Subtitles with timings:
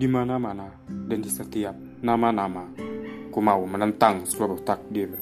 [0.00, 2.72] Di mana-mana dan di setiap nama-nama,
[3.28, 5.12] ku mau menentang seluruh takdir.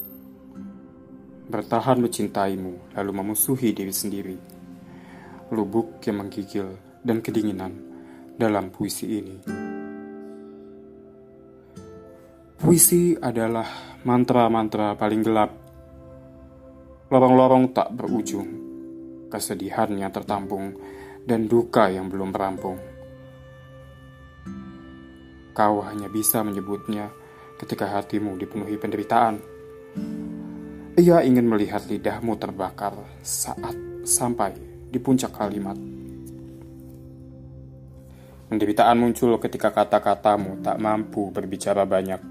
[1.51, 4.39] Bertahan mencintaimu, lalu memusuhi diri sendiri.
[5.51, 7.75] Lubuk yang menggigil dan kedinginan
[8.39, 9.37] dalam puisi ini.
[12.55, 15.51] Puisi adalah mantra-mantra paling gelap.
[17.11, 18.47] Lorong-lorong tak berujung,
[19.27, 20.71] kesedihan yang tertampung,
[21.27, 22.98] dan duka yang belum rampung.
[25.59, 27.11] Kau hanya bisa menyebutnya
[27.59, 29.43] ketika hatimu dipenuhi penderitaan.
[30.95, 32.95] Ia ingin melihat lidahmu terbakar
[33.27, 33.75] saat
[34.07, 34.55] sampai
[34.87, 35.75] di puncak kalimat.
[38.47, 42.23] Penderitaan muncul ketika kata-katamu tak mampu berbicara banyak,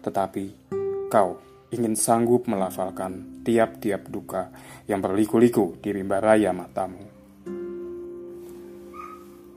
[0.00, 0.72] tetapi
[1.12, 1.36] kau
[1.76, 4.48] ingin sanggup melafalkan tiap-tiap duka
[4.88, 7.04] yang berliku-liku di rimba raya matamu.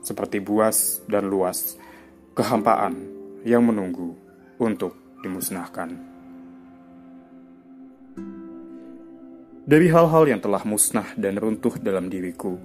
[0.04, 1.80] Seperti buas dan luas,
[2.36, 3.13] kehampaan
[3.44, 4.16] yang menunggu
[4.56, 5.92] untuk dimusnahkan.
[9.64, 12.56] Dari hal-hal yang telah musnah dan runtuh dalam diriku,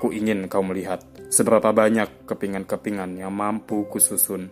[0.00, 4.48] ku ingin kau melihat seberapa banyak kepingan-kepingan yang mampu kususun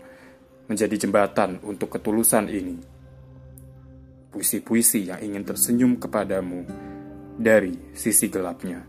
[0.69, 2.77] menjadi jembatan untuk ketulusan ini.
[4.33, 6.65] Puisi-puisi yang ingin tersenyum kepadamu
[7.37, 8.81] dari sisi gelapnya.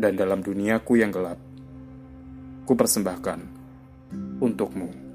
[0.00, 1.36] Dan dalam duniaku yang gelap,
[2.64, 3.59] ku persembahkan
[4.40, 5.09] untukmu.